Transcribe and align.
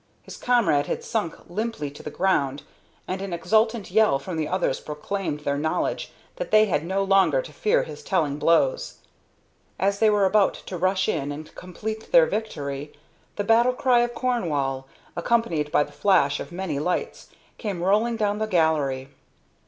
His 0.23 0.35
comrade 0.35 0.87
had 0.87 1.03
sunk 1.03 1.37
limply 1.47 1.91
to 1.91 2.01
the 2.01 2.09
ground, 2.09 2.63
and 3.07 3.21
an 3.21 3.33
exultant 3.33 3.91
yell 3.91 4.17
from 4.17 4.35
the 4.35 4.47
others 4.47 4.79
proclaimed 4.79 5.41
their 5.41 5.59
knowledge 5.59 6.11
that 6.37 6.49
they 6.49 6.65
had 6.65 6.83
no 6.83 7.03
longer 7.03 7.39
to 7.43 7.53
fear 7.53 7.83
his 7.83 8.01
telling 8.01 8.39
blows. 8.39 8.95
As 9.77 9.99
they 9.99 10.09
were 10.09 10.25
about 10.25 10.55
to 10.55 10.75
rush 10.75 11.07
in 11.07 11.31
and 11.31 11.53
complete 11.53 12.11
their 12.11 12.25
victory, 12.25 12.93
the 13.35 13.43
battle 13.43 13.73
cry 13.73 13.99
of 13.99 14.15
Cornwall, 14.15 14.87
accompanied 15.15 15.71
by 15.71 15.83
the 15.83 15.91
flash 15.91 16.39
of 16.39 16.51
many 16.51 16.79
lights, 16.79 17.27
came 17.59 17.83
rolling 17.83 18.15
down 18.15 18.39
the 18.39 18.47
gallery. 18.47 19.09